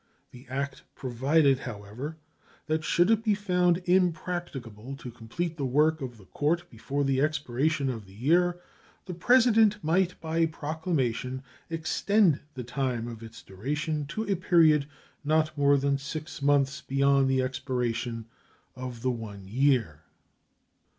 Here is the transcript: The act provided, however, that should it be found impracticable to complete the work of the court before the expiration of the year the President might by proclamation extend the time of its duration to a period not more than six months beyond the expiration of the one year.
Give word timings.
The 0.31 0.47
act 0.49 0.81
provided, 0.95 1.59
however, 1.59 2.17
that 2.65 2.83
should 2.83 3.11
it 3.11 3.23
be 3.23 3.35
found 3.35 3.83
impracticable 3.85 4.95
to 4.95 5.11
complete 5.11 5.57
the 5.57 5.65
work 5.67 6.01
of 6.01 6.17
the 6.17 6.25
court 6.25 6.67
before 6.71 7.03
the 7.03 7.21
expiration 7.21 7.87
of 7.87 8.07
the 8.07 8.15
year 8.15 8.59
the 9.05 9.13
President 9.13 9.77
might 9.83 10.19
by 10.19 10.47
proclamation 10.47 11.43
extend 11.69 12.39
the 12.55 12.63
time 12.63 13.07
of 13.07 13.21
its 13.21 13.43
duration 13.43 14.07
to 14.07 14.23
a 14.23 14.35
period 14.35 14.87
not 15.23 15.55
more 15.55 15.77
than 15.77 15.99
six 15.99 16.41
months 16.41 16.81
beyond 16.81 17.29
the 17.29 17.43
expiration 17.43 18.25
of 18.75 19.03
the 19.03 19.11
one 19.11 19.45
year. 19.45 20.01